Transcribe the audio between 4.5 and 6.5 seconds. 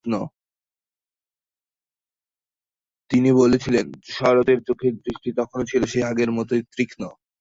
চোখের দৃষ্টি তখনো ছিল সেই আগের